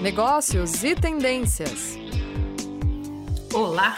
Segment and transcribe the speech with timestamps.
[0.00, 1.98] negócios e tendências.
[3.52, 3.96] Olá,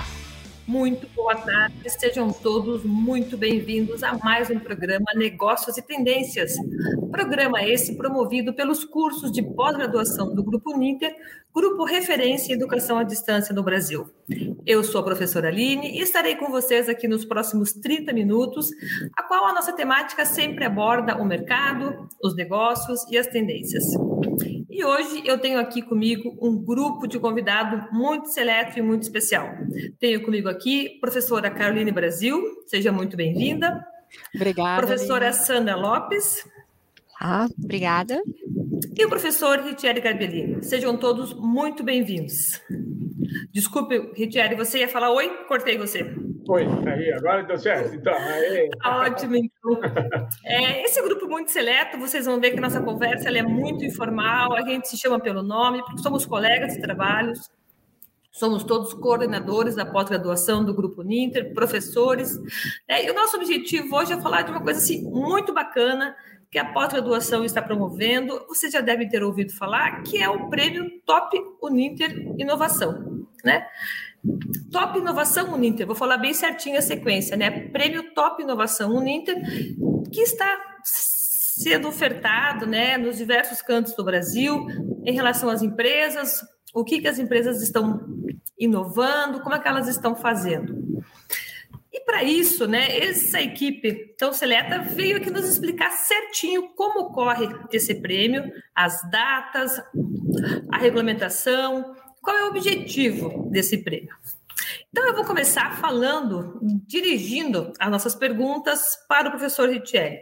[0.71, 6.55] muito boa tarde, sejam todos muito bem-vindos a mais um programa Negócios e Tendências.
[7.11, 11.13] Programa esse promovido pelos cursos de pós-graduação do Grupo Ninter,
[11.53, 14.09] Grupo Referência em Educação à Distância no Brasil.
[14.65, 18.71] Eu sou a professora Aline e estarei com vocês aqui nos próximos 30 minutos,
[19.17, 23.83] a qual a nossa temática sempre aborda o mercado, os negócios e as tendências.
[24.71, 29.51] E hoje eu tenho aqui comigo um grupo de convidado muito seleto e muito especial.
[29.99, 33.85] Tenho comigo aqui a professora Caroline Brasil, seja muito bem-vinda.
[34.35, 34.85] Obrigada.
[34.85, 35.45] Professora Aline.
[35.45, 36.47] Sandra Lopes.
[37.21, 38.23] Ah, obrigada.
[38.97, 40.63] E o professor Ritieri Garbellini.
[40.63, 42.61] Sejam todos muito bem-vindos.
[43.53, 45.29] Desculpe, Ritieri, você ia falar oi?
[45.47, 46.15] Cortei você.
[46.49, 47.95] Oi, aí, agora deu certo.
[47.95, 48.71] Então, aí.
[48.85, 49.81] Ótimo, então.
[50.45, 54.63] É, esse grupo muito seleto, vocês vão ver que nossa conversa é muito informal, a
[54.63, 57.49] gente se chama pelo nome, porque somos colegas de trabalhos,
[58.31, 62.39] somos todos coordenadores da pós-graduação do Grupo Ninter, professores.
[62.87, 66.15] É, e o nosso objetivo hoje é falar de uma coisa assim, muito bacana,
[66.51, 70.91] que a pós-graduação está promovendo, vocês já devem ter ouvido falar, que é o prêmio
[71.07, 73.67] Top Uninter Inovação, né?
[74.71, 77.69] Top Inovação Uninter, vou falar bem certinho a sequência, né?
[77.69, 79.37] Prêmio Top Inovação Uninter,
[80.13, 84.67] que está sendo ofertado, né, nos diversos cantos do Brasil,
[85.05, 86.41] em relação às empresas,
[86.75, 88.07] o que, que as empresas estão
[88.59, 91.03] inovando, como é que elas estão fazendo.
[91.93, 97.49] E para isso, né, essa equipe tão seleta veio aqui nos explicar certinho como ocorre
[97.73, 99.81] esse prêmio, as datas,
[100.71, 104.15] a regulamentação, qual é o objetivo desse prêmio.
[104.91, 110.19] Então, eu vou começar falando, dirigindo as nossas perguntas para o professor Ritieri.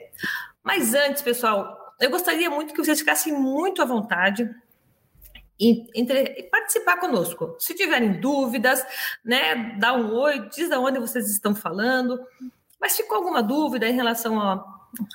[0.63, 4.49] Mas antes, pessoal, eu gostaria muito que vocês ficassem muito à vontade
[5.61, 7.57] entre, participar conosco.
[7.59, 8.85] Se tiverem dúvidas,
[9.25, 12.19] né, dá um oi, diz de onde vocês estão falando.
[12.81, 14.65] Mas ficou alguma dúvida em relação a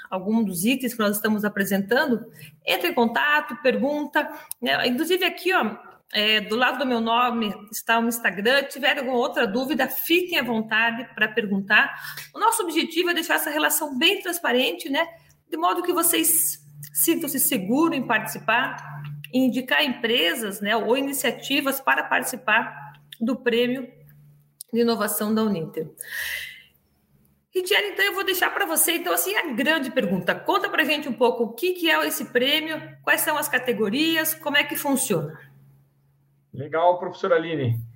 [0.09, 2.25] algum dos itens que nós estamos apresentando,
[2.65, 4.29] entre em contato, pergunta.
[4.61, 4.87] Né?
[4.87, 5.77] Inclusive aqui, ó,
[6.11, 8.63] é, do lado do meu nome está o Instagram.
[8.63, 11.93] Tiver alguma outra dúvida, fiquem à vontade para perguntar.
[12.33, 15.07] O nosso objetivo é deixar essa relação bem transparente, né?
[15.49, 16.61] De modo que vocês
[16.91, 19.02] sintam-se seguros em participar
[19.33, 23.91] indicar empresas né, ou iniciativas para participar do prêmio
[24.71, 25.89] de inovação da Uninter.
[27.53, 30.33] Ridiane, então eu vou deixar para você, então, assim, a grande pergunta.
[30.33, 33.47] Conta para a gente um pouco o que, que é esse prêmio, quais são as
[33.47, 35.39] categorias, como é que funciona.
[36.51, 37.92] Legal, professora Aline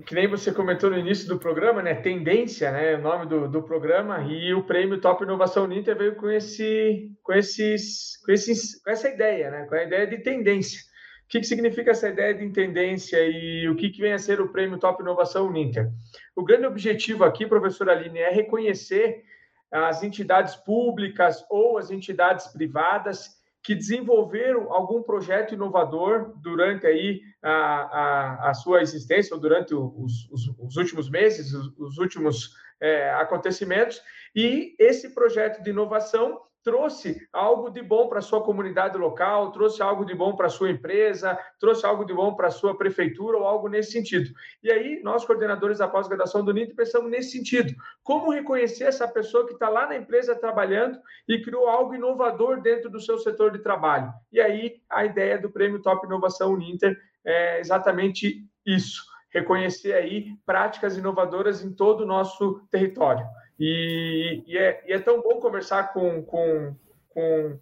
[0.00, 1.94] que nem você comentou no início do programa, né?
[1.94, 2.94] Tendência, né?
[2.96, 7.32] O nome do, do programa e o prêmio Top Inovação Ninter veio com esse, com
[7.32, 9.66] esses, com esses, com essa ideia, né?
[9.66, 10.80] Com a ideia de tendência.
[11.24, 14.40] O que, que significa essa ideia de tendência e o que, que vem a ser
[14.40, 15.90] o prêmio Top Inovação Ninter?
[16.34, 19.22] O grande objetivo aqui, professora Aline, é reconhecer
[19.70, 27.50] as entidades públicas ou as entidades privadas que desenvolveram algum projeto inovador durante aí a,
[27.50, 33.10] a, a sua existência, ou durante os, os, os últimos meses, os, os últimos é,
[33.12, 34.02] acontecimentos,
[34.34, 39.82] e esse projeto de inovação trouxe algo de bom para a sua comunidade local, trouxe
[39.82, 43.36] algo de bom para a sua empresa, trouxe algo de bom para a sua prefeitura
[43.36, 44.30] ou algo nesse sentido.
[44.62, 47.74] E aí, nós, coordenadores da pós-graduação do NIT, pensamos nesse sentido.
[48.02, 52.88] Como reconhecer essa pessoa que está lá na empresa trabalhando e criou algo inovador dentro
[52.88, 54.12] do seu setor de trabalho?
[54.32, 59.02] E aí, a ideia do Prêmio Top Inovação Uninter é exatamente isso.
[59.30, 63.24] Reconhecer aí práticas inovadoras em todo o nosso território.
[63.64, 66.74] E, e, é, e é tão bom conversar com, com,
[67.10, 67.60] com,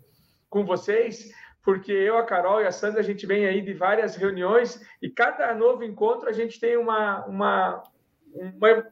[0.49, 1.31] com vocês,
[1.63, 5.11] porque eu, a Carol e a Sandra, a gente vem aí de várias reuniões e
[5.11, 7.83] cada novo encontro a gente tem uma, uma,
[8.35, 8.87] uma,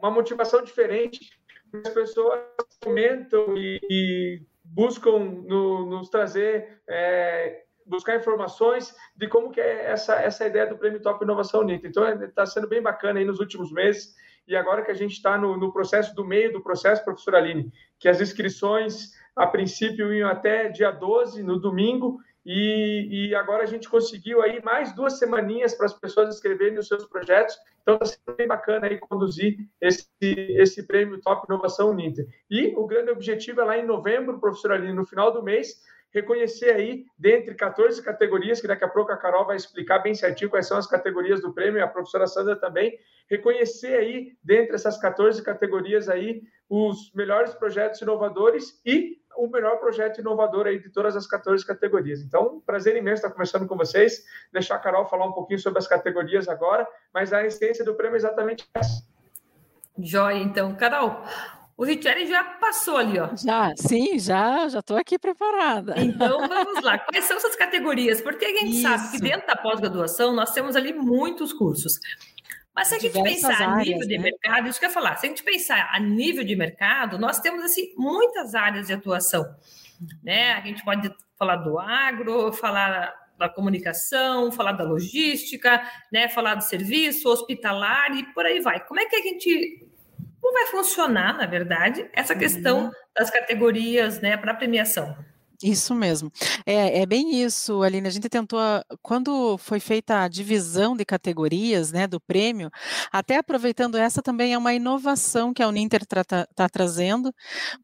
[0.00, 1.30] uma motivação diferente.
[1.72, 2.40] As pessoas
[2.82, 10.16] comentam e, e buscam no, nos trazer, é, buscar informações de como que é essa,
[10.16, 11.86] essa ideia do Prêmio Top Inovação NIT.
[11.86, 14.20] Então, está sendo bem bacana aí nos últimos meses
[14.52, 17.72] e agora que a gente está no, no, processo do meio do processo, professora Aline,
[17.98, 23.66] que as inscrições, a princípio, iam até dia 12, no domingo, e, e agora a
[23.66, 28.04] gente conseguiu aí mais duas semaninhas para as pessoas escreverem os seus projetos, então está
[28.04, 32.26] sendo bem bacana aí conduzir esse, esse prêmio Top Inovação Uninter.
[32.50, 35.80] E o grande objetivo é lá em novembro, professora Aline, no final do mês,
[36.12, 40.50] reconhecer aí, dentre 14 categorias, que daqui a pouco a Carol vai explicar bem certinho
[40.50, 42.98] quais são as categorias do prêmio, e a professora Sandra também,
[43.28, 50.20] reconhecer aí, dentre essas 14 categorias aí, os melhores projetos inovadores e o melhor projeto
[50.20, 52.20] inovador aí de todas as 14 categorias.
[52.20, 54.22] Então, prazer imenso estar conversando com vocês,
[54.52, 58.16] deixar a Carol falar um pouquinho sobre as categorias agora, mas a essência do prêmio
[58.16, 59.02] é exatamente essa.
[59.98, 60.74] Joia, então.
[60.74, 61.22] Carol,
[61.76, 63.30] o Richelle já passou ali, ó.
[63.34, 65.94] Já, sim, já, já estou aqui preparada.
[65.98, 66.98] Então vamos lá.
[66.98, 68.20] Quais são essas categorias?
[68.20, 68.82] Porque a gente Isso.
[68.82, 71.98] sabe que dentro da pós-graduação nós temos ali muitos cursos.
[72.74, 74.24] Mas se a gente Diversas pensar áreas, a nível de né?
[74.24, 77.38] mercado, isso que eu ia falar, se a gente pensar a nível de mercado, nós
[77.40, 79.44] temos assim muitas áreas de atuação.
[80.22, 80.52] Né?
[80.54, 86.28] A gente pode falar do agro, falar da comunicação, falar da logística, né?
[86.28, 88.80] falar do serviço, hospitalar e por aí vai.
[88.86, 89.91] Como é que a gente
[90.52, 92.90] como vai funcionar, na verdade, essa questão uhum.
[93.16, 95.16] das categorias né, para premiação?
[95.62, 96.32] Isso mesmo.
[96.66, 98.08] É, é bem isso, Aline.
[98.08, 98.58] A gente tentou,
[99.00, 102.68] quando foi feita a divisão de categorias, né, do prêmio,
[103.12, 107.32] até aproveitando essa também é uma inovação que a Uninter está tá trazendo,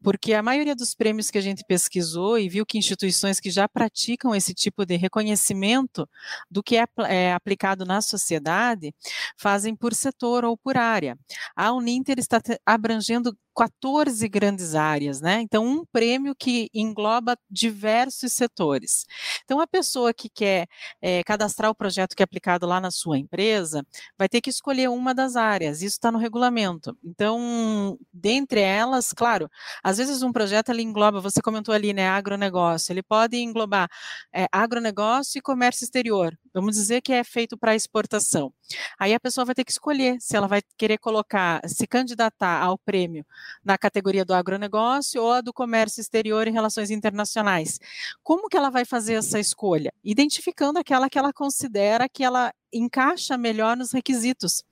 [0.03, 3.67] porque a maioria dos prêmios que a gente pesquisou e viu que instituições que já
[3.67, 6.07] praticam esse tipo de reconhecimento
[6.51, 8.93] do que é, é aplicado na sociedade
[9.37, 11.17] fazem por setor ou por área.
[11.55, 15.41] A Uninter está abrangendo 14 grandes áreas, né?
[15.41, 19.05] Então, um prêmio que engloba diversos setores.
[19.43, 20.65] Então, a pessoa que quer
[21.01, 23.85] é, cadastrar o projeto que é aplicado lá na sua empresa
[24.17, 26.97] vai ter que escolher uma das áreas, isso está no regulamento.
[27.03, 29.49] Então, dentre elas, claro,
[29.83, 33.89] às vezes um projeto ele engloba, você comentou ali, né, agronegócio, ele pode englobar
[34.33, 36.33] é, agronegócio e comércio exterior.
[36.53, 38.53] Vamos dizer que é feito para exportação.
[38.97, 42.77] Aí a pessoa vai ter que escolher se ela vai querer colocar, se candidatar ao
[42.77, 43.25] prêmio
[43.63, 47.79] na categoria do agronegócio ou a do comércio exterior e relações internacionais.
[48.23, 49.91] Como que ela vai fazer essa escolha?
[50.03, 54.63] Identificando aquela que ela considera que ela encaixa melhor nos requisitos.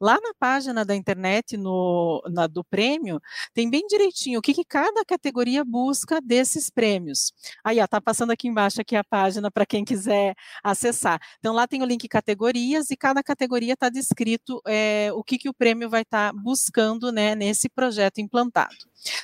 [0.00, 3.20] Lá na página da internet, no, na, do prêmio,
[3.54, 7.32] tem bem direitinho o que, que cada categoria busca desses prêmios.
[7.64, 11.20] Aí, está passando aqui embaixo aqui a página para quem quiser acessar.
[11.38, 15.48] Então, lá tem o link categorias e cada categoria está descrito é, o que, que
[15.48, 18.76] o prêmio vai estar tá buscando né, nesse projeto implantado.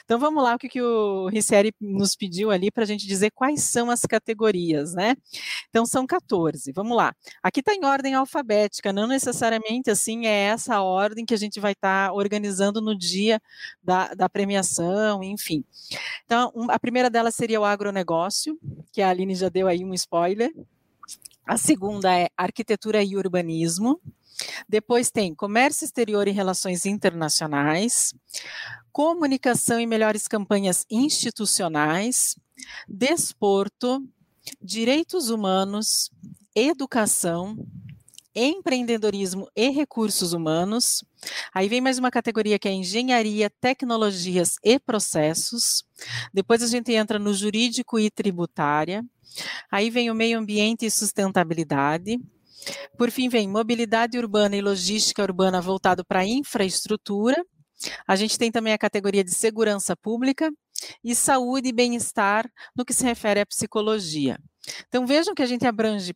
[0.04, 3.30] Então vamos lá, o que, que o Ricieri nos pediu ali para a gente dizer
[3.30, 5.16] quais são as categorias, né?
[5.68, 6.72] Então são 14.
[6.72, 7.14] Vamos lá.
[7.42, 11.60] Aqui está em ordem alfabética, não necessariamente assim é essa a ordem que a gente
[11.60, 13.40] vai estar tá organizando no dia
[13.82, 15.64] da, da premiação, enfim.
[16.24, 18.58] Então, a primeira delas seria o agronegócio,
[18.92, 20.50] que a Aline já deu aí um spoiler.
[21.46, 24.00] A segunda é arquitetura e urbanismo.
[24.68, 28.14] Depois tem comércio exterior e relações internacionais,
[28.92, 32.36] comunicação e melhores campanhas institucionais,
[32.88, 34.02] desporto,
[34.60, 36.10] direitos humanos,
[36.54, 37.56] educação,
[38.34, 41.04] empreendedorismo e recursos humanos.
[41.54, 45.84] Aí vem mais uma categoria que é engenharia, tecnologias e processos.
[46.32, 49.04] Depois a gente entra no jurídico e tributária.
[49.70, 52.18] Aí vem o meio ambiente e sustentabilidade.
[52.96, 57.44] Por fim, vem mobilidade urbana e logística urbana voltado para infraestrutura.
[58.06, 60.50] A gente tem também a categoria de segurança pública
[61.02, 64.38] e saúde e bem-estar no que se refere à psicologia.
[64.88, 66.14] Então vejam que a gente abrange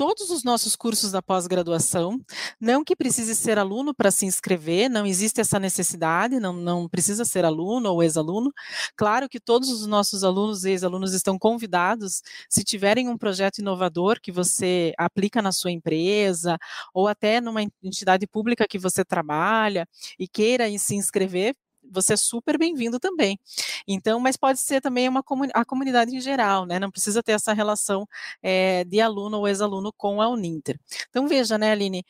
[0.00, 2.18] todos os nossos cursos da pós-graduação,
[2.58, 7.22] não que precise ser aluno para se inscrever, não existe essa necessidade, não, não precisa
[7.22, 8.50] ser aluno ou ex-aluno.
[8.96, 14.18] Claro que todos os nossos alunos e ex-alunos estão convidados, se tiverem um projeto inovador
[14.22, 16.56] que você aplica na sua empresa,
[16.94, 19.86] ou até numa entidade pública que você trabalha
[20.18, 23.38] e queira se inscrever, você é super bem-vindo também.
[23.86, 25.22] Então, mas pode ser também uma
[25.54, 26.78] a comunidade em geral, né?
[26.78, 28.06] Não precisa ter essa relação
[28.42, 30.78] é, de aluno ou ex-aluno com a Uninter.
[31.08, 32.04] Então, veja, né, Aline?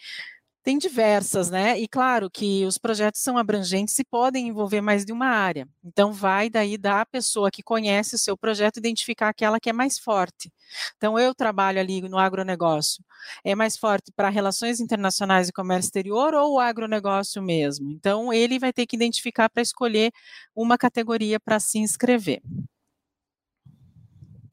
[0.63, 1.79] Tem diversas, né?
[1.79, 5.67] E claro que os projetos são abrangentes e podem envolver mais de uma área.
[5.83, 9.99] Então, vai daí da pessoa que conhece o seu projeto identificar aquela que é mais
[9.99, 10.53] forte.
[10.97, 13.05] Então, eu trabalho ali no agronegócio.
[13.45, 17.91] É mais forte para relações internacionais e comércio exterior ou o agronegócio mesmo?
[17.91, 20.13] Então, ele vai ter que identificar para escolher
[20.55, 22.41] uma categoria para se inscrever.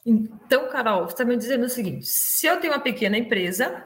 [0.05, 3.85] Então, Carol, você está me dizendo o seguinte: se eu tenho uma pequena empresa,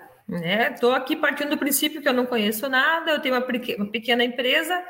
[0.74, 0.98] Estou né?
[0.98, 3.46] aqui partindo do princípio que eu não conheço nada, eu tenho uma,
[3.78, 4.82] uma pequena empresa,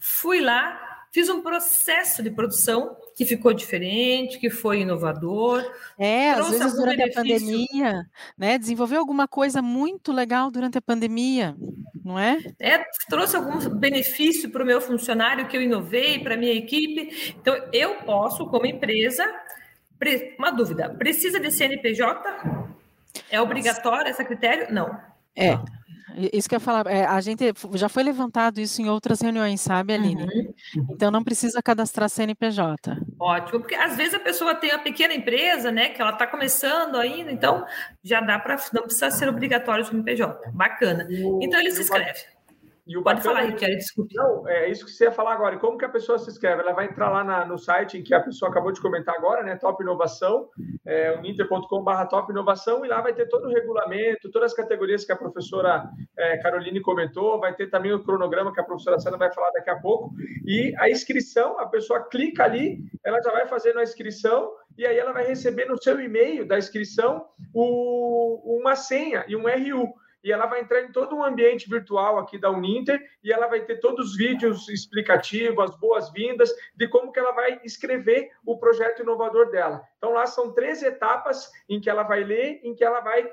[0.00, 0.87] fui lá,
[1.18, 5.68] fiz um processo de produção que ficou diferente, que foi inovador.
[5.98, 7.20] É, às vezes durante benefício.
[7.20, 8.56] a pandemia, né?
[8.56, 11.56] Desenvolveu alguma coisa muito legal durante a pandemia,
[12.04, 12.38] não é?
[12.60, 17.34] É, trouxe algum benefício para o meu funcionário que eu inovei, para a minha equipe.
[17.40, 19.24] Então, eu posso, como empresa,
[20.38, 22.78] Uma dúvida: precisa de CNPJ?
[23.28, 24.72] É obrigatório esse critério?
[24.72, 24.96] Não.
[25.34, 25.58] É.
[26.32, 29.60] Isso que eu ia falar, é, a gente já foi levantado isso em outras reuniões,
[29.60, 30.22] sabe, Aline?
[30.22, 30.86] Uhum.
[30.90, 32.96] Então não precisa cadastrar CNPJ.
[33.18, 36.96] Ótimo, porque às vezes a pessoa tem uma pequena empresa, né, que ela está começando
[36.96, 37.64] ainda, então
[38.02, 40.50] já dá para, não precisa ser obrigatório o CNPJ.
[40.52, 41.06] Bacana.
[41.40, 42.37] Então ele se inscreve.
[42.88, 44.14] E o Pode falar, Riquelme, desculpe.
[44.14, 45.56] Não, é isso que você ia falar agora.
[45.56, 46.62] E como que a pessoa se inscreve?
[46.62, 49.42] Ela vai entrar lá na, no site em que a pessoa acabou de comentar agora,
[49.42, 49.56] né?
[49.56, 50.48] Top Inovação,
[50.86, 55.12] é, uninter.com.br Top Inovação, e lá vai ter todo o regulamento, todas as categorias que
[55.12, 59.30] a professora é, Caroline comentou, vai ter também o cronograma que a professora Sandra vai
[59.34, 60.14] falar daqui a pouco.
[60.46, 64.96] E a inscrição, a pessoa clica ali, ela já vai fazendo a inscrição e aí
[64.96, 70.32] ela vai receber no seu e-mail da inscrição o, uma senha e um RU e
[70.32, 73.80] ela vai entrar em todo um ambiente virtual aqui da Uninter e ela vai ter
[73.80, 79.50] todos os vídeos explicativos, as boas-vindas de como que ela vai escrever o projeto inovador
[79.50, 79.82] dela.
[79.96, 83.30] Então lá são três etapas em que ela vai ler, em que ela vai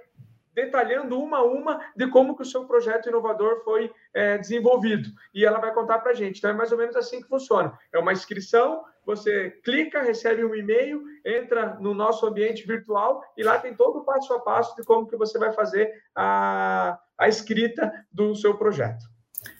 [0.55, 5.09] detalhando uma a uma de como que o seu projeto inovador foi é, desenvolvido.
[5.33, 6.37] E ela vai contar para a gente.
[6.37, 7.77] Então, é mais ou menos assim que funciona.
[7.91, 13.59] É uma inscrição, você clica, recebe um e-mail, entra no nosso ambiente virtual e lá
[13.59, 17.91] tem todo o passo a passo de como que você vai fazer a, a escrita
[18.11, 19.14] do seu projeto.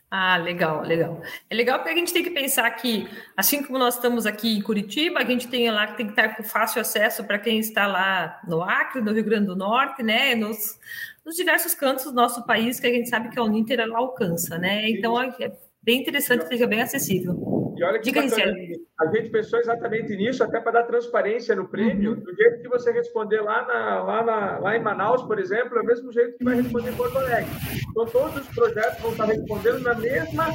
[0.09, 1.21] Ah, legal, legal.
[1.49, 4.61] É legal porque a gente tem que pensar que, assim como nós estamos aqui em
[4.61, 7.85] Curitiba, a gente tem lá que tem que estar com fácil acesso para quem está
[7.87, 10.35] lá no Acre, no Rio Grande do Norte, né?
[10.35, 10.79] Nos,
[11.25, 14.89] nos diversos cantos do nosso país que a gente sabe que a Uninter alcança, né?
[14.89, 17.54] Então é bem interessante que seja bem acessível.
[17.75, 18.55] E olha que Diga bacana,
[18.97, 22.19] a gente pensou exatamente nisso, até para dar transparência no prêmio, uhum.
[22.19, 25.81] do jeito que você responder lá, na, lá, na, lá em Manaus, por exemplo, é
[25.81, 27.51] o mesmo jeito que vai responder em Porto Alegre.
[27.89, 30.45] Então, todos os projetos vão estar respondendo na mesma,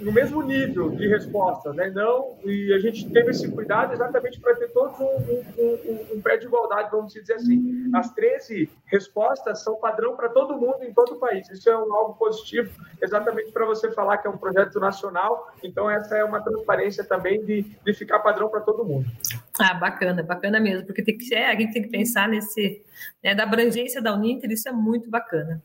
[0.00, 1.90] no mesmo nível de resposta, né?
[1.90, 6.20] Não, e a gente teve esse cuidado exatamente para ter todos um, um, um, um,
[6.20, 7.90] pé de igualdade, vamos dizer assim.
[7.94, 11.48] As 13 respostas são padrão para todo mundo em todo o país.
[11.48, 15.52] Isso é um algo positivo, exatamente para você falar que é um projeto nacional.
[15.62, 19.10] Então, essa é uma transparência também de, de ficar padrão para todo mundo.
[19.58, 22.82] Ah, bacana, bacana mesmo, porque tem que, é, a gente tem que pensar nesse,
[23.22, 25.62] né, da abrangência da Uninter, isso é muito bacana.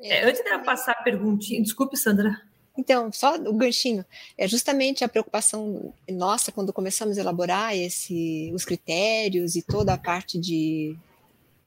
[0.00, 2.40] É, é antes de eu passar a perguntinha, desculpe, Sandra.
[2.76, 4.04] Então, só o ganchinho,
[4.36, 9.98] é justamente a preocupação nossa quando começamos a elaborar esse, os critérios e toda a
[9.98, 10.96] parte de,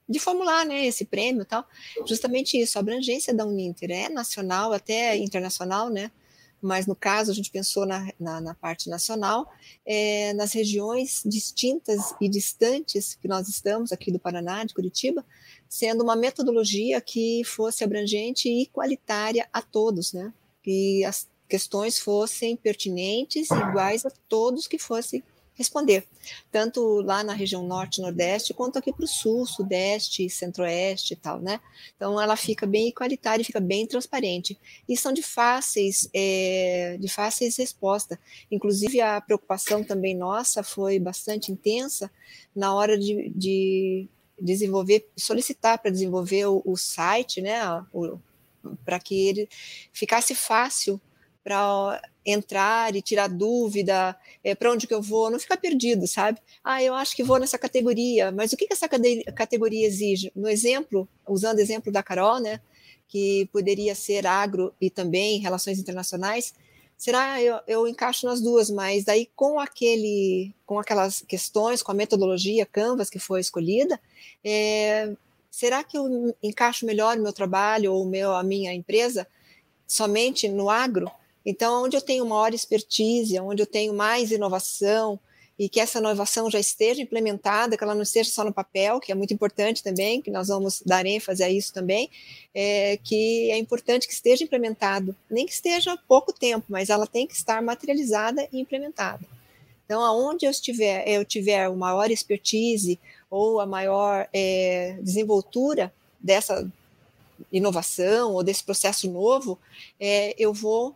[0.08, 1.64] de formular né, esse prêmio e tal,
[2.04, 6.10] justamente isso, a abrangência da Uninter é nacional até internacional, né?
[6.60, 9.50] Mas no caso a gente pensou na, na, na parte nacional,
[9.84, 15.24] é, nas regiões distintas e distantes que nós estamos aqui do Paraná, de Curitiba,
[15.68, 20.32] sendo uma metodologia que fosse abrangente e qualitária a todos, né?
[20.62, 25.22] Que as questões fossem pertinentes, iguais a todos que fossem
[25.56, 26.06] responder,
[26.52, 31.40] tanto lá na região norte, nordeste, quanto aqui para o sul, sudeste, centro-oeste e tal,
[31.40, 31.60] né?
[31.96, 37.56] Então ela fica bem igualitária, fica bem transparente e são de fáceis, é, de fáceis
[37.56, 38.20] resposta.
[38.50, 42.10] Inclusive a preocupação também nossa foi bastante intensa
[42.54, 44.08] na hora de, de
[44.38, 47.60] desenvolver, solicitar para desenvolver o, o, site, né?
[48.84, 49.48] Para que ele
[49.90, 51.00] ficasse fácil
[51.46, 56.40] para entrar e tirar dúvida, é, para onde que eu vou, não ficar perdido, sabe?
[56.64, 58.88] Ah, eu acho que vou nessa categoria, mas o que, que essa
[59.32, 60.32] categoria exige?
[60.34, 62.60] No exemplo, usando o exemplo da Carol, né,
[63.06, 66.52] que poderia ser agro e também relações internacionais,
[66.98, 71.94] será eu, eu encaixo nas duas, mas daí com aquele, com aquelas questões, com a
[71.94, 74.00] metodologia Canvas que foi escolhida,
[74.42, 75.14] é,
[75.48, 79.28] será que eu encaixo melhor o meu trabalho ou meu, a minha empresa
[79.86, 81.08] somente no agro?
[81.46, 85.18] Então, onde eu tenho maior expertise, onde eu tenho mais inovação,
[85.58, 89.10] e que essa inovação já esteja implementada, que ela não esteja só no papel, que
[89.10, 92.10] é muito importante também, que nós vamos dar ênfase a isso também,
[92.54, 97.26] é, que é importante que esteja implementado, nem que esteja pouco tempo, mas ela tem
[97.26, 99.24] que estar materializada e implementada.
[99.86, 102.98] Então, aonde eu estiver, eu tiver maior expertise
[103.30, 106.68] ou a maior é, desenvoltura dessa
[107.52, 109.58] inovação ou desse processo novo,
[109.98, 110.94] é, eu vou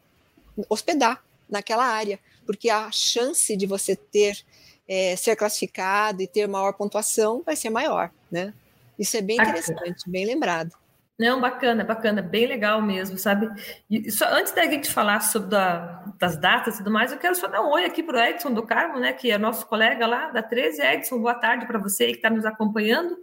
[0.69, 4.45] hospedar naquela área, porque a chance de você ter
[4.89, 8.53] é, ser classificado e ter maior pontuação vai ser maior, né?
[8.99, 10.73] Isso é bem interessante, bem lembrado.
[11.17, 13.49] Não, bacana, bacana, bem legal mesmo, sabe?
[13.91, 17.35] E só antes da gente falar sobre a, das datas e tudo mais, eu quero
[17.35, 19.13] só dar um oi aqui para o Edson do Carmo, né?
[19.13, 20.83] Que é nosso colega lá da 13.
[20.83, 23.17] Edson, boa tarde para você que está nos acompanhando.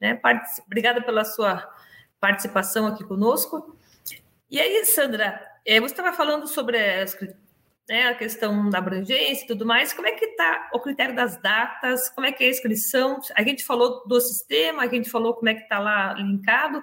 [0.00, 0.18] Né?
[0.66, 1.70] Obrigada pela sua
[2.18, 3.76] participação aqui conosco.
[4.50, 7.16] E aí, Sandra, é, você estava falando sobre as,
[7.88, 11.36] né, a questão da abrangência e tudo mais, como é que está o critério das
[11.40, 13.20] datas, como é que é a inscrição?
[13.34, 16.82] A gente falou do sistema, a gente falou como é que está lá linkado.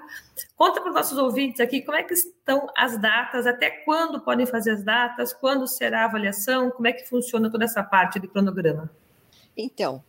[0.55, 4.45] Conta para os nossos ouvintes aqui como é que estão as datas, até quando podem
[4.45, 8.27] fazer as datas, quando será a avaliação, como é que funciona toda essa parte de
[8.27, 8.89] cronograma.
[9.57, 10.03] Então,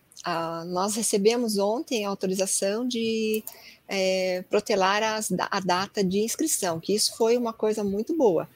[0.66, 3.42] nós recebemos ontem a autorização de
[3.88, 8.48] é, protelar as, a data de inscrição, que isso foi uma coisa muito boa.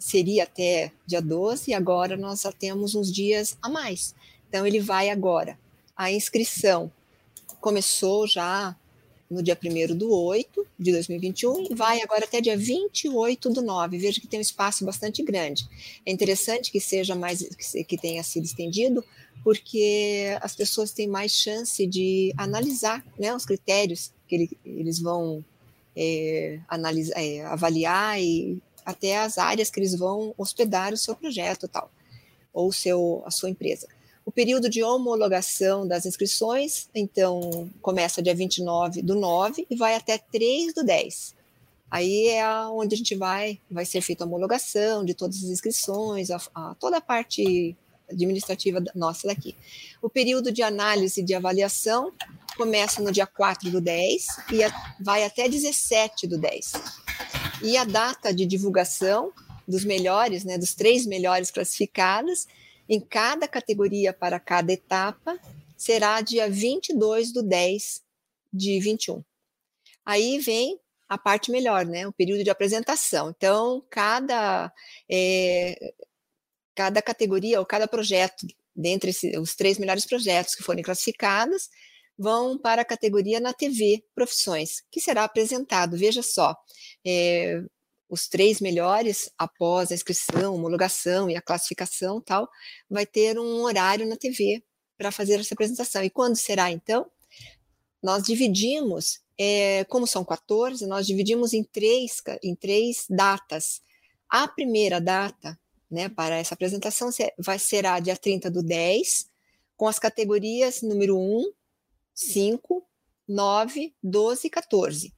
[0.00, 4.14] Seria até dia 12 e agora nós já temos uns dias a mais.
[4.48, 5.56] Então, ele vai agora.
[5.94, 6.90] A inscrição
[7.60, 8.74] começou já
[9.30, 13.96] no dia 1 do 8 de 2021 e vai agora até dia 28 do 9.
[13.96, 15.68] Veja que tem um espaço bastante grande.
[16.04, 17.42] É interessante que seja mais
[17.86, 19.04] que tenha sido estendido,
[19.44, 25.44] porque as pessoas têm mais chance de analisar né, os critérios que ele, eles vão
[25.94, 26.58] é,
[27.14, 31.90] é, avaliar e até as áreas que eles vão hospedar o seu projeto tal,
[32.52, 33.88] ou seu, a sua empresa.
[34.24, 40.18] O período de homologação das inscrições, então, começa dia 29 do 9 e vai até
[40.18, 41.34] 3 do 10.
[41.90, 46.30] Aí é onde a gente vai, vai ser feita a homologação de todas as inscrições,
[46.30, 47.76] a, a, toda a parte
[48.08, 49.56] administrativa nossa daqui.
[50.00, 52.12] O período de análise e de avaliação
[52.56, 56.72] começa no dia 4 do 10 e vai até 17 do 10.
[57.62, 59.32] E a data de divulgação
[59.66, 62.46] dos melhores, né, dos três melhores classificados,
[62.88, 65.38] em cada categoria para cada etapa,
[65.76, 68.02] será dia 22 do 10
[68.52, 69.22] de 21.
[70.04, 72.06] Aí vem a parte melhor, né?
[72.06, 73.30] O período de apresentação.
[73.30, 74.72] Então, cada
[75.08, 75.92] é,
[76.74, 81.68] cada categoria ou cada projeto, dentre os três melhores projetos que forem classificados,
[82.20, 86.54] vão para a categoria na TV Profissões, que será apresentado, veja só,
[87.02, 87.62] é,
[88.10, 92.46] os três melhores, após a inscrição, homologação e a classificação tal,
[92.90, 94.62] vai ter um horário na TV
[94.98, 96.04] para fazer essa apresentação.
[96.04, 97.06] E quando será, então?
[98.02, 103.80] Nós dividimos, é, como são 14, nós dividimos em três, em três datas.
[104.28, 105.58] A primeira data
[105.90, 107.08] né, para essa apresentação
[107.38, 109.26] vai será dia 30 do 10,
[109.74, 111.50] com as categorias número 1,
[112.14, 112.86] 5,
[113.28, 115.14] 9, 12 e 14.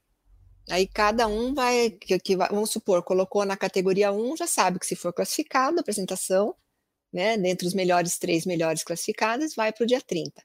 [0.69, 4.85] Aí cada um vai, que, que, vamos supor, colocou na categoria 1, já sabe que
[4.85, 6.55] se for classificado a apresentação,
[7.11, 10.41] né, dentre os melhores três melhores classificados, vai para o dia 30.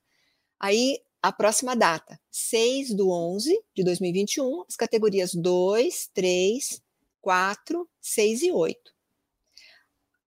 [0.60, 6.82] Aí a próxima data, 6 do 11 de 2021, as categorias 2, 3,
[7.20, 8.98] 4, 6 e 8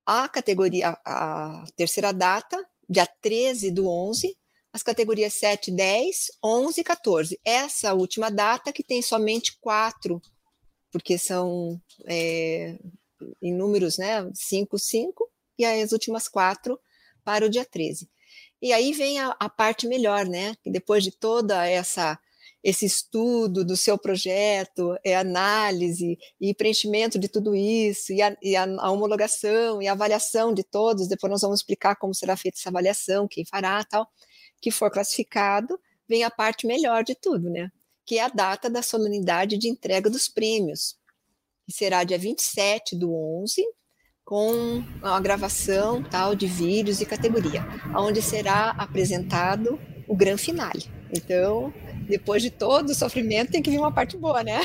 [0.06, 2.58] a categoria, a terceira data,
[2.90, 4.38] dia 13 do 11,
[4.74, 7.40] as categorias 7, 10, 11 e 14.
[7.44, 10.22] Essa última data que tem somente quatro,
[10.92, 12.78] porque são é,
[13.42, 16.80] em números, né, 5, 5, e as últimas quatro
[17.24, 18.10] para o dia 13.
[18.62, 22.20] E aí vem a, a parte melhor, né, depois de toda essa
[22.64, 28.56] esse estudo do seu projeto, é análise e preenchimento de tudo isso, e, a, e
[28.56, 31.08] a, homologação e a avaliação de todos.
[31.08, 34.08] Depois nós vamos explicar como será feita essa avaliação, quem fará, tal.
[34.62, 37.72] Que for classificado, vem a parte melhor de tudo, né?
[38.06, 40.96] Que é a data da solenidade de entrega dos prêmios,
[41.66, 43.66] que será dia 27 do 11,
[44.24, 50.86] com a gravação tal de vídeos e categoria, onde será apresentado o gran finale.
[51.12, 51.74] Então,
[52.08, 54.62] depois de todo o sofrimento, tem que vir uma parte boa, né?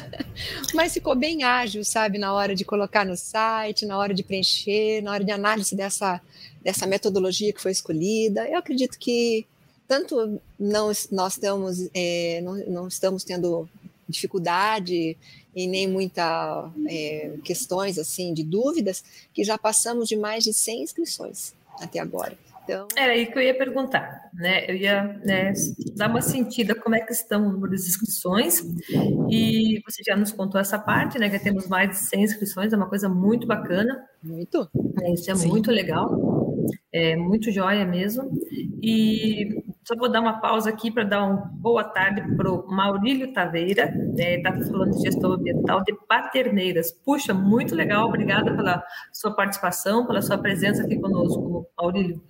[0.74, 5.02] Mas ficou bem ágil, sabe, na hora de colocar no site, na hora de preencher,
[5.02, 6.20] na hora de análise dessa,
[6.66, 8.48] dessa metodologia que foi escolhida.
[8.48, 9.46] Eu acredito que
[9.86, 13.68] tanto não, nós estamos, é, não, não estamos tendo
[14.08, 15.16] dificuldade
[15.54, 20.82] e nem muita é, questões assim de dúvidas, que já passamos de mais de 100
[20.82, 22.36] inscrições até agora.
[22.64, 22.88] Então...
[22.96, 24.68] Era aí que eu ia perguntar, né?
[24.68, 25.52] Eu ia né,
[25.94, 28.60] dar uma sentida como é que estão o número de inscrições
[29.30, 31.30] e você já nos contou essa parte, né?
[31.30, 34.04] Que temos mais de 100 inscrições, é uma coisa muito bacana.
[34.20, 34.68] Muito.
[35.00, 35.48] É, isso é Sim.
[35.48, 36.12] muito legal,
[36.92, 38.30] é muito joia mesmo.
[38.82, 43.32] E só vou dar uma pausa aqui para dar uma boa tarde para o Maurílio
[43.32, 43.84] Taveira,
[44.16, 46.92] está né, falando de gestão ambiental de Paterneiras.
[46.92, 52.20] Puxa, muito legal, obrigada pela sua participação, pela sua presença aqui conosco, Maurílio.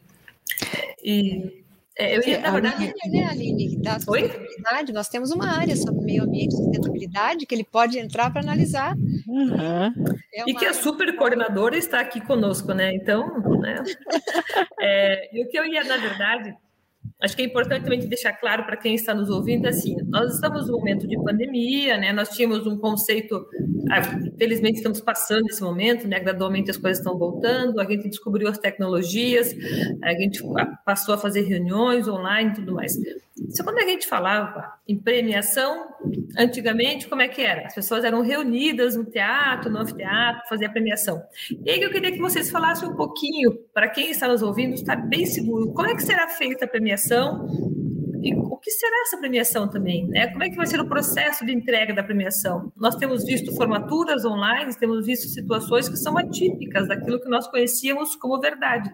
[1.03, 1.64] E
[1.98, 2.85] é, eu ia, na verdade.
[2.85, 7.54] Área, né, Aline, da sustentabilidade, nós temos uma área sobre meio ambiente e sustentabilidade que
[7.54, 8.94] ele pode entrar para analisar.
[9.26, 9.94] Uhum.
[10.35, 12.94] É e que a super coordenadora está aqui conosco, né?
[12.94, 13.26] Então,
[13.61, 13.82] né?
[14.80, 16.54] é, e o que eu ia, na verdade,
[17.20, 20.68] acho que é importante também deixar claro para quem está nos ouvindo, assim, nós estamos
[20.68, 22.12] num momento de pandemia, né?
[22.12, 23.46] Nós tínhamos um conceito
[23.90, 24.02] ah,
[24.37, 26.18] felizmente estamos passando esse momento, né?
[26.18, 29.55] Gradualmente as coisas estão voltando, a gente descobriu as tecnologias,
[30.02, 30.42] a gente
[30.85, 32.94] passou a fazer reuniões online e tudo mais.
[33.50, 35.88] Só quando a gente falava em premiação,
[36.38, 37.66] antigamente, como é que era?
[37.66, 41.22] As pessoas eram reunidas no teatro, no anfiteatro, fazer a premiação.
[41.64, 44.96] E aí eu queria que vocês falassem um pouquinho, para quem está nos ouvindo, está
[44.96, 47.05] bem seguro, como é que será feita a premiação
[48.22, 50.06] e o que será essa premiação também?
[50.08, 50.26] Né?
[50.28, 52.72] Como é que vai ser o processo de entrega da premiação?
[52.76, 58.16] Nós temos visto formaturas online, temos visto situações que são atípicas daquilo que nós conhecíamos
[58.16, 58.90] como verdade.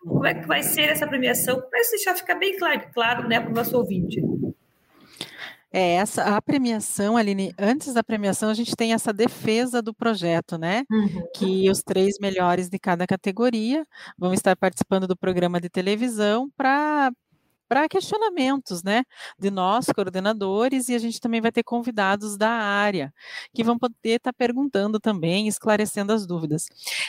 [0.00, 1.60] Como é que vai ser essa premiação?
[1.60, 4.20] Para isso deixar ficar bem claro, claro né, para o nosso ouvinte.
[5.72, 10.58] É, essa, a premiação, Aline, antes da premiação, a gente tem essa defesa do projeto,
[10.58, 10.84] né?
[10.90, 11.26] Uhum.
[11.34, 13.86] Que os três melhores de cada categoria
[14.18, 17.10] vão estar participando do programa de televisão para
[17.72, 19.02] para questionamentos, né,
[19.38, 23.14] de nós, coordenadores, e a gente também vai ter convidados da área,
[23.54, 26.66] que vão poder estar tá perguntando também, esclarecendo as dúvidas.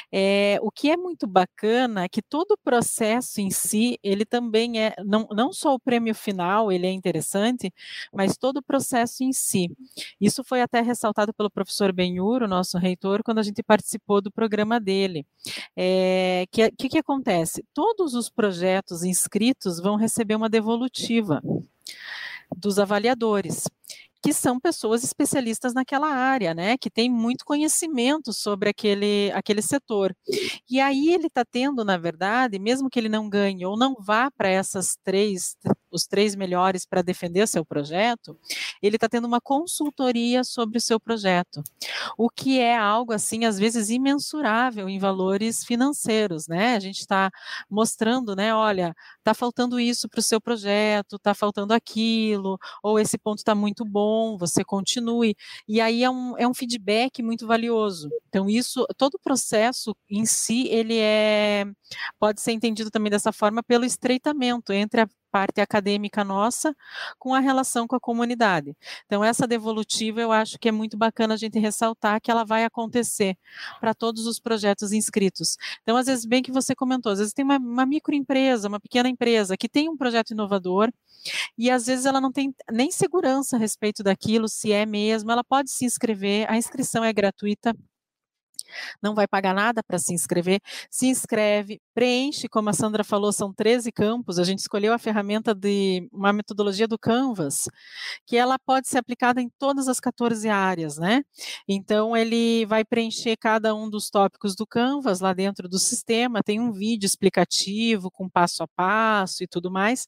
[0.10, 4.80] É, o que é muito bacana é que todo o processo em si, ele também
[4.80, 7.70] é, não, não só o prêmio final, ele é interessante,
[8.14, 9.70] mas todo o processo em si.
[10.18, 14.32] Isso foi até ressaltado pelo professor Benhur, o nosso reitor, quando a gente participou do
[14.32, 15.26] programa dele.
[15.76, 17.66] É, que que, que acontece?
[17.74, 21.42] Todos os projetos inscritos vão receber uma devolutiva
[22.56, 23.66] dos avaliadores
[24.24, 30.16] que são pessoas especialistas naquela área, né, que tem muito conhecimento sobre aquele, aquele setor.
[30.70, 34.32] E aí ele está tendo, na verdade, mesmo que ele não ganhe ou não vá
[34.32, 35.58] para essas três,
[35.94, 38.38] os três melhores para defender seu projeto,
[38.82, 41.64] ele está tendo uma consultoria sobre o seu projeto,
[42.18, 46.76] o que é algo assim, às vezes, imensurável em valores financeiros, né?
[46.76, 47.32] A gente está
[47.70, 53.18] mostrando, né, olha, está faltando isso para o seu projeto, está faltando aquilo, ou esse
[53.18, 55.36] ponto está muito bom você continue.
[55.68, 58.10] E aí é um, é um feedback muito valioso.
[58.30, 61.66] Então, isso, todo o processo em si, ele é,
[62.20, 66.76] pode ser entendido também dessa forma pelo estreitamento entre a parte acadêmica nossa
[67.18, 68.78] com a relação com a comunidade.
[69.08, 72.64] Então, essa devolutiva eu acho que é muito bacana a gente ressaltar que ela vai
[72.64, 73.36] acontecer
[73.80, 75.58] para todos os projetos inscritos.
[75.82, 79.10] Então, às vezes, bem que você comentou, às vezes tem uma, uma microempresa, uma pequena
[79.10, 80.92] empresa que tem um projeto inovador
[81.58, 85.44] e às vezes ela não tem nem segurança a respeito daquilo, se é mesmo, ela
[85.44, 87.74] pode se inscrever, a inscrição é gratuita
[89.02, 90.60] não vai pagar nada para se inscrever,
[90.90, 95.54] se inscreve, preenche, como a Sandra falou, são 13 campos, a gente escolheu a ferramenta
[95.54, 97.70] de uma metodologia do Canvas,
[98.26, 101.24] que ela pode ser aplicada em todas as 14 áreas, né?
[101.68, 106.60] Então ele vai preencher cada um dos tópicos do Canvas lá dentro do sistema, tem
[106.60, 110.08] um vídeo explicativo com passo a passo e tudo mais.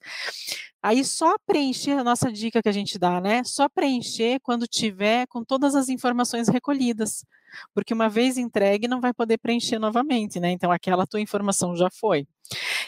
[0.85, 3.43] Aí só preencher a nossa dica que a gente dá, né?
[3.43, 7.25] Só preencher quando tiver com todas as informações recolhidas
[7.73, 10.51] porque uma vez entregue não vai poder preencher novamente, né?
[10.51, 12.27] Então aquela tua informação já foi.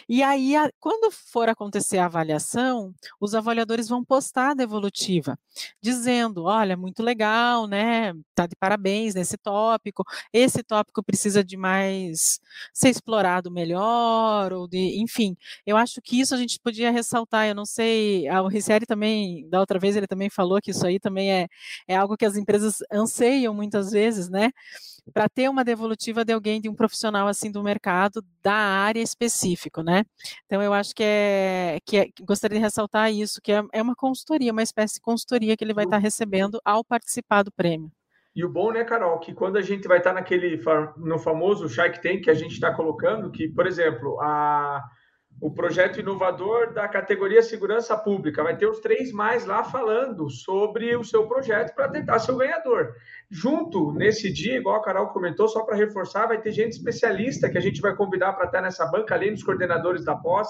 [0.09, 5.37] E aí, a, quando for acontecer a avaliação, os avaliadores vão postar a devolutiva,
[5.81, 8.13] dizendo: olha, muito legal, né?
[8.33, 10.03] Tá de parabéns nesse tópico.
[10.31, 12.39] Esse tópico precisa de mais
[12.73, 15.35] ser explorado melhor, ou de, enfim.
[15.65, 17.47] Eu acho que isso a gente podia ressaltar.
[17.47, 20.99] Eu não sei, o Ricieri também, da outra vez, ele também falou que isso aí
[20.99, 21.47] também é,
[21.87, 24.51] é algo que as empresas anseiam muitas vezes, né?
[25.13, 29.81] Para ter uma devolutiva de alguém, de um profissional assim do mercado, da área específico,
[29.81, 30.03] né?
[30.45, 33.95] Então eu acho que é que é, gostaria de ressaltar isso, que é, é uma
[33.95, 37.91] consultoria, uma espécie de consultoria que ele vai estar tá recebendo ao participar do prêmio.
[38.35, 40.61] E o bom, né, Carol, que quando a gente vai estar naquele
[40.97, 44.83] no famoso Shark Tank que a gente está colocando, que, por exemplo, a
[45.39, 48.43] o projeto inovador da categoria segurança pública.
[48.43, 52.37] Vai ter os três mais lá falando sobre o seu projeto para tentar ser o
[52.37, 52.93] ganhador.
[53.29, 57.57] Junto nesse dia, igual a Carol comentou, só para reforçar, vai ter gente especialista que
[57.57, 60.47] a gente vai convidar para estar nessa banca, além dos coordenadores da pós,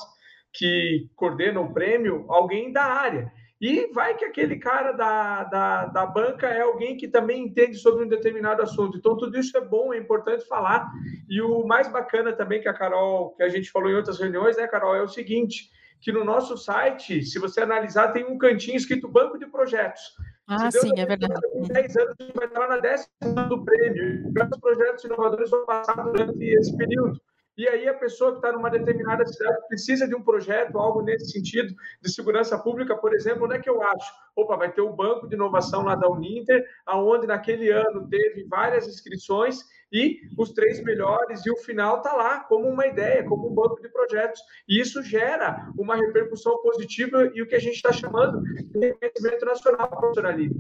[0.54, 3.32] que coordenam o prêmio, alguém da área.
[3.60, 8.06] E vai que aquele cara da, da, da banca é alguém que também entende sobre
[8.06, 8.98] um determinado assunto.
[8.98, 10.88] Então, tudo isso é bom, é importante falar.
[11.28, 14.58] E o mais bacana também que a Carol, que a gente falou em outras reuniões,
[14.58, 18.78] né, Carol, é o seguinte: que no nosso site, se você analisar, tem um cantinho
[18.78, 20.04] escrito Banco de Projetos.
[20.48, 21.34] Ah, sim, é verdade.
[21.56, 24.32] Em 10 anos, a gente vai estar na décima do prêmio.
[24.34, 27.20] Quantos projetos inovadores vão passar durante esse período?
[27.58, 31.32] E aí a pessoa que está numa determinada cidade precisa de um projeto, algo nesse
[31.32, 34.14] sentido, de segurança pública, por exemplo, onde é que eu acho?
[34.36, 38.88] Opa, vai ter o banco de inovação lá da Uninter, aonde naquele ano teve várias
[38.88, 39.58] inscrições
[39.92, 43.82] e os três melhores, e o final está lá como uma ideia, como um banco
[43.82, 44.40] de projetos.
[44.68, 49.46] E isso gera uma repercussão positiva e o que a gente está chamando de reconhecimento
[49.46, 50.52] nacional, professor Ali.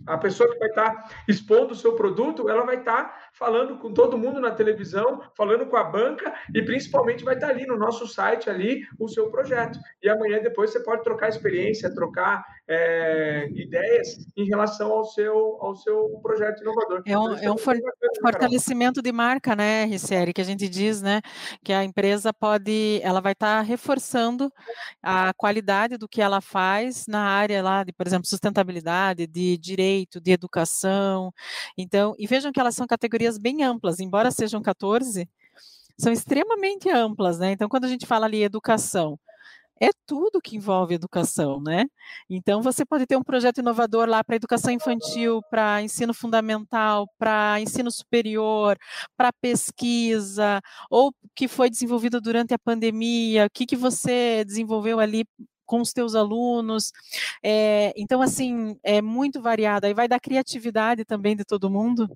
[0.06, 4.18] a pessoa que vai estar expondo o seu produto, ela vai estar falando com todo
[4.18, 8.48] mundo na televisão, falando com a banca e principalmente vai estar ali no nosso site
[8.48, 9.78] ali o seu projeto.
[10.02, 15.76] E amanhã depois você pode trocar experiência, trocar é, ideias em relação ao seu ao
[15.76, 17.02] seu projeto inovador.
[17.06, 17.76] É um, é um for,
[18.20, 21.20] fortalecimento de marca, né, RCR, que a gente diz, né,
[21.62, 24.50] que a empresa pode, ela vai estar reforçando
[25.02, 30.20] a qualidade do que ela faz na área lá de, por exemplo, sustentabilidade, de direito,
[30.20, 31.32] de educação.
[31.76, 35.28] Então, e vejam que elas são categorias categorias bem amplas, embora sejam 14,
[35.98, 37.52] são extremamente amplas, né?
[37.52, 39.18] Então, quando a gente fala ali educação,
[39.80, 41.84] é tudo que envolve educação, né?
[42.30, 47.60] Então, você pode ter um projeto inovador lá para educação infantil, para ensino fundamental, para
[47.60, 48.78] ensino superior,
[49.16, 50.60] para pesquisa,
[50.90, 55.24] ou que foi desenvolvido durante a pandemia, o que, que você desenvolveu ali
[55.66, 56.92] com os teus alunos.
[57.42, 59.86] É, então, assim, é muito variado.
[59.86, 62.08] Aí vai da criatividade também de todo mundo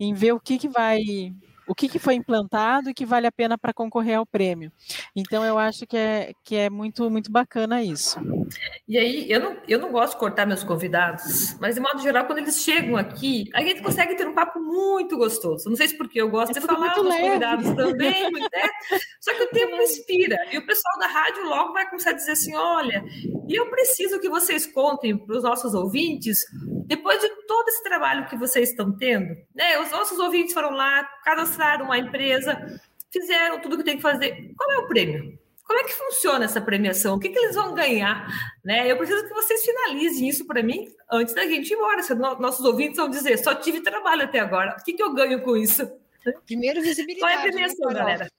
[0.00, 1.00] em ver o que, que vai
[1.66, 4.70] o que, que foi implantado e que vale a pena para concorrer ao prêmio.
[5.14, 8.18] Então, eu acho que é, que é muito, muito bacana isso.
[8.86, 12.26] E aí, eu não, eu não gosto de cortar meus convidados, mas de modo geral,
[12.26, 15.68] quando eles chegam aqui, a gente consegue ter um papo muito gostoso.
[15.68, 18.68] Não sei se porque eu gosto é de falar com os convidados também, né?
[19.20, 20.36] só que o tempo inspira.
[20.52, 23.04] E o pessoal da rádio logo vai começar a dizer assim: olha,
[23.48, 26.44] e eu preciso que vocês contem para os nossos ouvintes,
[26.86, 29.78] depois de todo esse trabalho que vocês estão tendo, né?
[29.78, 32.56] Os nossos ouvintes foram lá, cada cadastraram uma empresa,
[33.12, 34.52] fizeram tudo que tem que fazer.
[34.56, 35.38] Qual é o prêmio?
[35.64, 37.16] Como é que funciona essa premiação?
[37.16, 38.28] O que, que eles vão ganhar?
[38.62, 38.90] Né?
[38.90, 42.02] Eu preciso que vocês finalizem isso para mim antes da gente ir embora.
[42.02, 44.76] Se nossos ouvintes vão dizer, só tive trabalho até agora.
[44.78, 45.90] O que, que eu ganho com isso?
[46.46, 47.20] Primeiro, visibilidade.
[47.20, 48.30] Qual é a né, premiação, né, galera?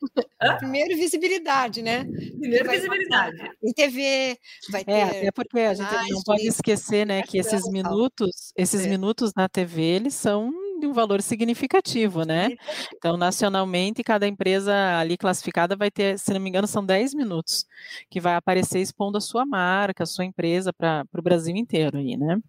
[0.60, 2.06] Primeiro, visibilidade, né?
[2.40, 3.38] Primeiro, visibilidade.
[3.64, 4.38] Em TV,
[4.70, 4.92] vai ter.
[4.92, 8.90] É, até porque a gente não pode esquecer, né, que esses minutos, esses é.
[8.90, 12.50] minutos na TV, eles são de um valor significativo, né?
[12.96, 17.66] Então, nacionalmente, cada empresa ali classificada vai ter, se não me engano, são 10 minutos
[18.10, 22.18] que vai aparecer expondo a sua marca, a sua empresa para o Brasil inteiro aí,
[22.18, 22.40] né?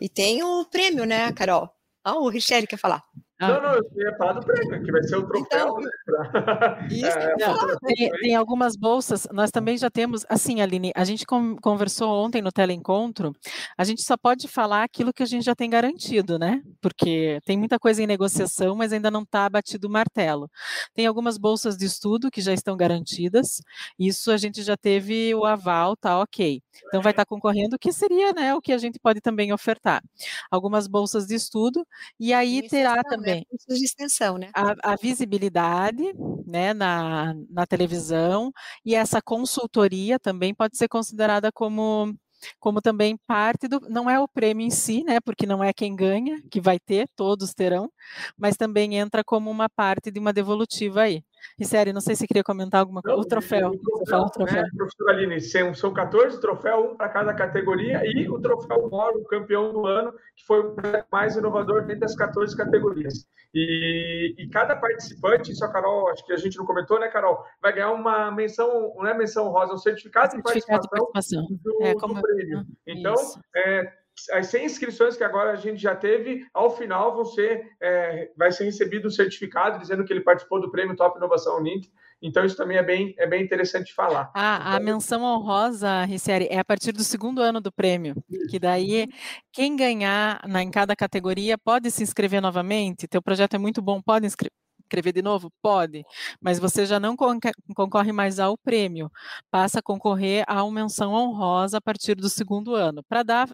[0.00, 1.68] E tem o prêmio, né, Carol?
[2.04, 3.02] Ah, o Richelle quer falar.
[3.42, 3.48] Ah.
[3.48, 5.44] Não, não, eu ia falar do prêmio, que vai ser o troféu.
[5.44, 5.90] Então, né?
[6.88, 11.26] Isso, é, não, tem, tem, algumas bolsas, nós também já temos, assim, Aline, a gente
[11.26, 13.32] conversou ontem no teleencontro,
[13.76, 16.62] a gente só pode falar aquilo que a gente já tem garantido, né?
[16.80, 20.48] Porque tem muita coisa em negociação, mas ainda não está batido o martelo.
[20.94, 23.60] Tem algumas bolsas de estudo que já estão garantidas,
[23.98, 26.62] isso a gente já teve o aval, tá ok.
[26.86, 30.00] Então vai estar tá concorrendo, que seria né, o que a gente pode também ofertar.
[30.48, 31.84] Algumas bolsas de estudo,
[32.20, 33.02] e aí terá né?
[33.02, 33.46] também também.
[33.48, 34.50] Cursos de extensão, né?
[34.54, 36.02] A, a, visibilidade
[36.46, 38.52] né, na, na televisão
[38.84, 42.14] e essa consultoria também pode ser considerada como
[42.58, 45.94] como também parte do, não é o prêmio em si, né, porque não é quem
[45.94, 47.88] ganha, que vai ter, todos terão,
[48.36, 51.22] mas também entra como uma parte de uma devolutiva aí.
[51.58, 53.18] E sério, não sei se queria comentar alguma coisa.
[53.18, 53.70] O troféu.
[53.70, 54.62] O troféu, o troféu.
[54.62, 59.20] Né, professora Aline, são, são 14 troféus, um para cada categoria, e o troféu Moro,
[59.20, 60.74] o campeão do ano, que foi o
[61.10, 63.26] mais inovador dentro das 14 categorias.
[63.54, 67.44] E, e, cada participante, isso a Carol, acho que a gente não comentou, né, Carol?
[67.60, 71.58] Vai ganhar uma menção, não é menção rosa, um certificado, certificado de participação, de participação.
[71.62, 72.14] Do, é, como...
[72.14, 72.66] do prêmio.
[72.86, 73.14] Então,
[73.54, 73.92] é,
[74.30, 78.52] as 100 inscrições que agora a gente já teve, ao final vão ser, é, vai
[78.52, 81.90] ser recebido um certificado dizendo que ele participou do prêmio Top Inovação Uninter.
[82.24, 84.30] Então, isso também é bem, é bem interessante falar.
[84.32, 88.14] Ah, a menção honrosa, Ricieri, é a partir do segundo ano do prêmio,
[88.48, 89.08] que daí
[89.52, 93.08] quem ganhar na, em cada categoria pode se inscrever novamente.
[93.08, 94.61] Teu projeto é muito bom, pode inscrever
[94.92, 95.50] escrever de novo?
[95.62, 96.04] Pode,
[96.40, 99.10] mas você já não concorre mais ao prêmio,
[99.50, 103.48] passa a concorrer à menção honrosa a partir do segundo ano, para dar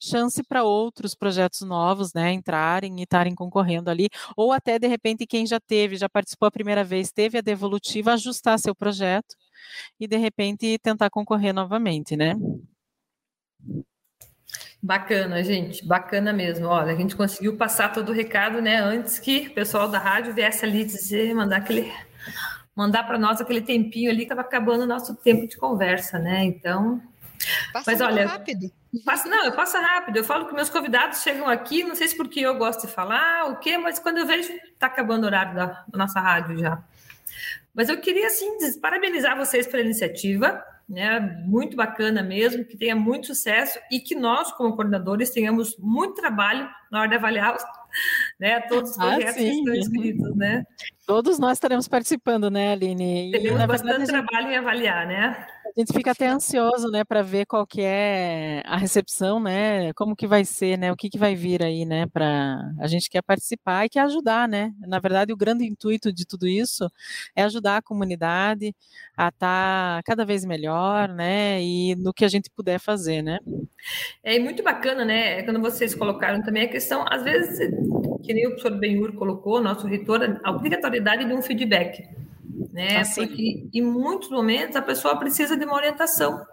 [0.00, 5.26] chance para outros projetos novos, né, entrarem e estarem concorrendo ali, ou até de repente
[5.26, 9.34] quem já teve, já participou a primeira vez, teve a devolutiva, ajustar seu projeto
[9.98, 12.34] e de repente tentar concorrer novamente, né?
[14.80, 16.66] Bacana, gente, bacana mesmo.
[16.66, 20.32] Olha, a gente conseguiu passar todo o recado, né, antes que o pessoal da rádio
[20.32, 21.92] viesse ali dizer, mandar aquele
[22.76, 26.44] mandar para nós aquele tempinho ali que estava acabando o nosso tempo de conversa, né?
[26.44, 27.02] Então,
[27.72, 28.70] passa mas olha, rápido.
[29.04, 30.16] Passa, não, eu passo rápido.
[30.16, 33.50] Eu falo que meus convidados chegam aqui, não sei se porque eu gosto de falar,
[33.50, 36.80] o quê, mas quando eu vejo está acabando o horário da, da nossa rádio já.
[37.74, 38.48] Mas eu queria assim
[38.80, 41.20] parabenizar vocês pela iniciativa né?
[41.44, 46.68] Muito bacana mesmo, que tenha muito sucesso e que nós, como coordenadores, tenhamos muito trabalho
[46.90, 47.62] na hora de avaliar os,
[48.40, 50.64] né, todos os ah, projetos ah, que estão inscritos, né?
[51.06, 53.30] Todos nós estaremos participando, né, Aline?
[53.32, 55.46] Teremos bastante verdade, trabalho em avaliar, né?
[55.78, 60.16] A gente fica até ansioso, né, para ver qual que é a recepção, né, como
[60.16, 63.22] que vai ser, né, o que que vai vir aí, né, para a gente quer
[63.22, 64.72] participar e quer ajudar, né.
[64.80, 66.90] Na verdade, o grande intuito de tudo isso
[67.36, 68.74] é ajudar a comunidade
[69.16, 73.38] a estar tá cada vez melhor, né, e no que a gente puder fazer, né.
[74.24, 77.56] É muito bacana, né, quando vocês colocaram também a questão, às vezes,
[78.24, 82.02] que nem o professor Benhur colocou, nosso reitor, a obrigatoriedade de um feedback
[82.72, 82.98] né?
[82.98, 83.26] Assim.
[83.26, 86.44] Porque em muitos momentos a pessoa precisa de uma orientação,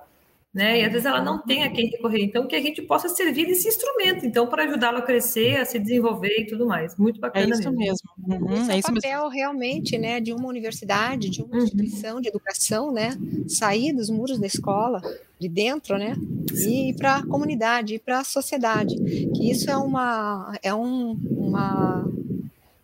[0.53, 0.79] né?
[0.79, 2.23] E às vezes ela não tem a quem recorrer.
[2.23, 5.77] Então, que a gente possa servir desse instrumento, então, para ajudá-lo a crescer, a se
[5.77, 6.95] desenvolver e tudo mais.
[6.97, 7.45] Muito bacana.
[7.45, 8.09] É isso mesmo.
[8.17, 8.45] mesmo.
[8.45, 9.29] Uhum, é, é o papel mesmo.
[9.29, 11.63] realmente, né, de uma universidade, de uma uhum.
[11.63, 13.17] instituição de educação, né?
[13.47, 15.01] Sair dos muros da escola,
[15.39, 16.15] de dentro, né?
[16.53, 18.95] E ir para a comunidade, ir para a sociedade.
[19.35, 22.07] Que isso é uma é um, uma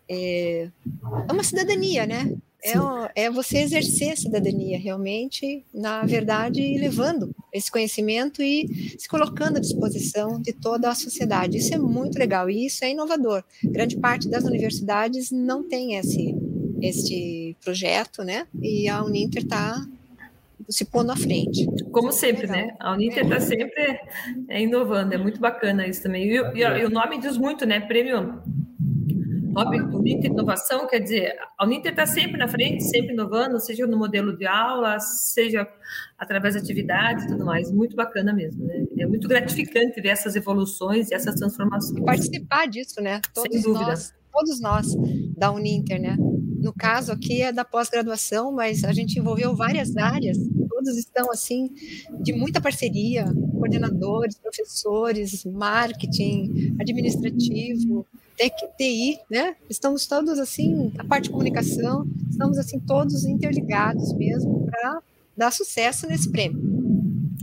[0.08, 0.68] é,
[1.28, 2.34] é uma cidadania, né?
[2.64, 9.56] É, é você exercer a cidadania realmente, na verdade, levando esse conhecimento e se colocando
[9.56, 11.58] à disposição de toda a sociedade.
[11.58, 13.42] Isso é muito legal e isso é inovador.
[13.64, 16.34] Grande parte das universidades não tem esse,
[16.80, 18.46] esse projeto, né?
[18.60, 19.84] E a Uninter está
[20.68, 21.66] se pondo à frente.
[21.90, 22.74] Como sempre, né?
[22.80, 24.00] A Uninter está sempre
[24.48, 26.24] é, inovando, é muito bacana isso também.
[26.24, 27.80] E, e, e, o nome diz muito, né?
[27.80, 28.40] Prêmio
[29.54, 34.36] Uninter Inovação, quer dizer, a Uninter está sempre na frente, sempre inovando, seja no modelo
[34.36, 35.68] de aula, seja
[36.18, 37.70] através de atividades e tudo mais.
[37.70, 38.84] Muito bacana mesmo, né?
[38.98, 41.98] É muito gratificante ver essas evoluções e essas transformações.
[41.98, 43.20] E participar disso, né?
[43.34, 43.90] Todos Sem dúvida.
[43.90, 44.94] Nós, todos nós
[45.36, 46.16] da Uninter, né?
[46.18, 50.38] No caso aqui é da pós-graduação, mas a gente envolveu várias áreas,
[50.68, 51.70] todos estão assim
[52.20, 58.06] de muita parceria, coordenadores, professores, marketing, administrativo,
[58.50, 59.56] TI, né?
[59.68, 65.02] Estamos todos assim, a parte de comunicação, estamos assim todos interligados mesmo para
[65.36, 66.60] dar sucesso nesse prêmio.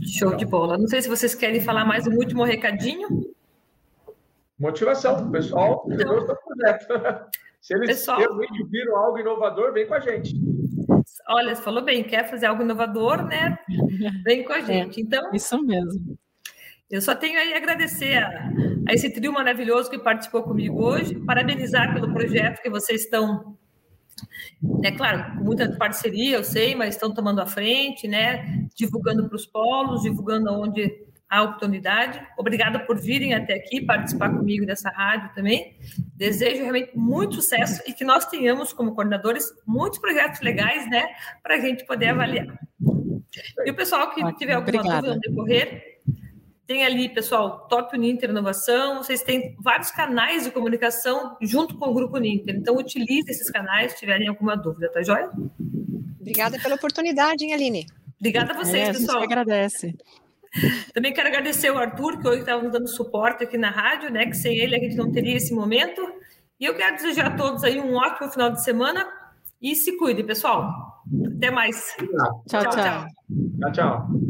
[0.02, 0.78] Show de bola.
[0.78, 3.32] Não sei se vocês querem falar mais um último recadinho.
[4.58, 7.30] Motivação, pessoal, então, projeto.
[7.60, 8.18] Se eles pessoal,
[8.70, 10.34] viram algo inovador, vem com a gente.
[11.28, 13.58] Olha, você falou bem, quer fazer algo inovador, né?
[14.24, 15.00] Vem com a é, gente.
[15.00, 16.18] Então, isso mesmo.
[16.90, 18.50] Eu só tenho aí a agradecer a,
[18.88, 23.56] a esse trio maravilhoso que participou comigo hoje, parabenizar pelo projeto que vocês estão
[24.84, 28.66] é claro, com muita parceria, eu sei, mas estão tomando a frente, né?
[28.74, 32.20] Divulgando para os polos, divulgando onde há oportunidade.
[32.36, 35.76] Obrigada por virem até aqui participar comigo dessa rádio também.
[36.14, 41.04] Desejo realmente muito sucesso e que nós tenhamos, como coordenadores, muitos projetos legais, né?
[41.42, 42.46] Para a gente poder avaliar.
[43.64, 45.02] E o pessoal que tiver alguma Obrigada.
[45.02, 45.89] dúvida no decorrer,
[46.70, 51.92] tem ali, pessoal, Top Uninter Inovação, vocês têm vários canais de comunicação junto com o
[51.92, 52.54] Grupo Uninter.
[52.54, 55.28] Então, utilize esses canais se tiverem alguma dúvida, tá joia?
[56.20, 57.86] Obrigada pela oportunidade, hein, Aline?
[58.20, 59.18] Obrigada a vocês, é, pessoal.
[59.18, 59.96] A gente agradece.
[60.94, 64.26] Também quero agradecer o Arthur, que hoje estava nos dando suporte aqui na rádio, né?
[64.26, 66.00] Que sem ele a gente não teria esse momento.
[66.60, 69.08] E eu quero desejar a todos aí um ótimo final de semana
[69.60, 71.02] e se cuide, pessoal.
[71.36, 71.96] Até mais.
[72.48, 72.70] Tchau, tchau.
[72.70, 73.72] Tchau, tchau.
[73.72, 74.29] tchau.